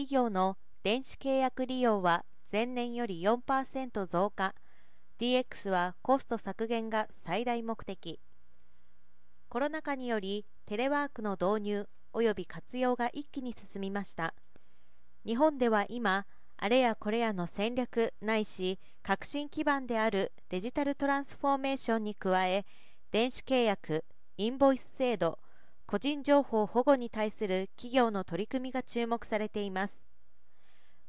[0.00, 4.54] 企業の電子契約利用は前年より4%増加。
[5.18, 8.18] DX はコスト削減が最大目的。
[9.50, 14.32] コロナ禍によりテレワークの導入及び活用が一気に進みました。
[15.26, 16.24] 日本では今
[16.56, 22.64] あれやこれやの戦略ないし革新基盤であるデジタルトランスフォーメーションに加え
[23.10, 24.06] 電子契約
[24.38, 25.38] インボイス制度
[25.90, 30.04] 個人情報保護に対する企業の取り組みが注目されています。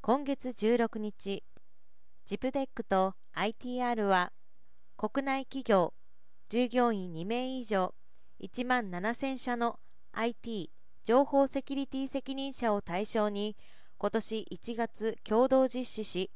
[0.00, 1.44] 今月16日
[2.24, 4.32] ジプデックと ITR は
[4.96, 5.92] 国内企業
[6.48, 7.92] 従業員2名以上
[8.42, 9.78] 1万7000社の
[10.14, 10.70] IT
[11.04, 13.58] 情報セキュリティ責任者を対象に
[13.98, 16.30] 今年1月共同実施し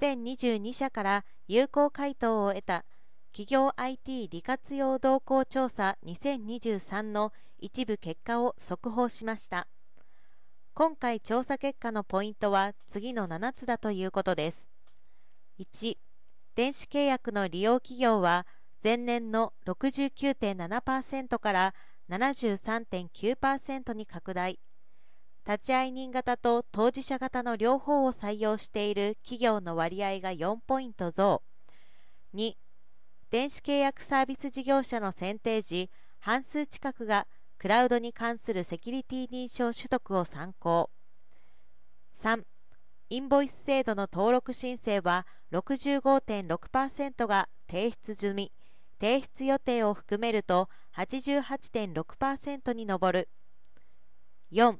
[0.00, 2.84] 1022社から有効回答を得た
[3.32, 9.68] 企業 IT 利活用動向調査2023の一部結果を速報しました。
[10.74, 14.66] 今回調査結果のポイントは次の7つだということです。
[15.60, 15.96] 1
[16.56, 18.46] 電子契約の利用企業は
[18.82, 21.74] 前年の69.7%から
[22.08, 24.58] 73.9%に拡大。
[25.46, 31.42] 立会人型と当事者型の両方を採用している企業の割合が4ポイント増。
[32.34, 32.54] 2
[33.30, 37.28] 電子契約サービス事業者の選定時半数近くが
[37.58, 40.90] クラウドに関するセキュリティ認証取得を参考。
[42.22, 42.42] 3
[43.08, 48.52] インボイス制度の登録申請は65.6%が提出済み。
[49.00, 53.28] 提出予定を含めると88.6%に上る。
[54.52, 54.76] 4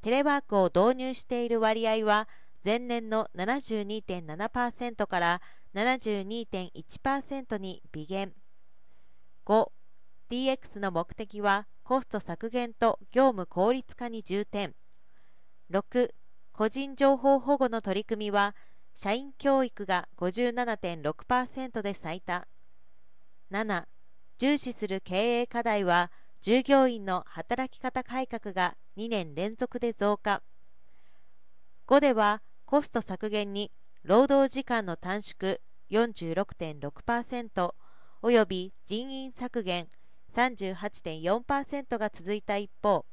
[0.00, 2.28] テレワークを導入している割合は
[2.64, 5.42] 前年の72.7%から
[5.74, 8.32] 72.1%に微減。
[9.44, 14.74] 5DX の目的はコスト削減と業務効率化に重点。
[15.70, 16.12] 6
[16.52, 18.54] 個人情報保護の取り組みは
[18.94, 22.46] 社員教育が57.6%で最多。
[23.50, 23.84] 7
[24.38, 30.42] 重視する経営課題は従業員の働き方改革が2年連続で増加。
[31.88, 33.72] 5ではコスト削減に
[34.04, 35.56] 労働時間の短縮
[35.90, 37.74] 46.6%
[38.20, 39.86] および人員削減
[40.34, 43.06] 38.4%が続いた一方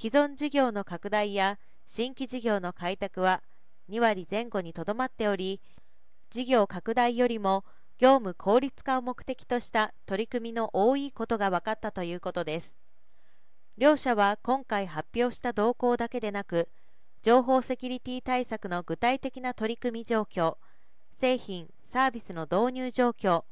[0.00, 3.42] 既存事業の拡大や新規事業の開拓は
[3.90, 5.60] 2割前後にとどまっており
[6.30, 7.64] 事業拡大よりも
[7.98, 12.76] 業務効率化を目的とした取り組みの多いことが分かったということです。
[13.76, 16.68] 両社は今回発表した動向だけでなく
[17.22, 20.56] 情報セキュリティ対策の具体的な取り組み状況
[21.12, 23.44] 製品・サービスの導入状況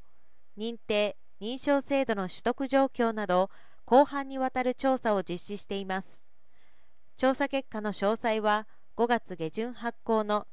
[0.59, 3.49] 認定・認証制度の取得状況など
[3.89, 6.19] 広範にわたる調査を実施しています。
[7.17, 8.67] 調査結果の詳細は
[8.97, 10.49] 5月下旬発行の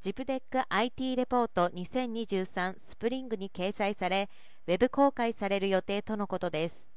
[0.00, 4.30] ジプデック IT レポート2023スプリングに掲載され
[4.66, 6.88] ウェブ公開される予定とのことです。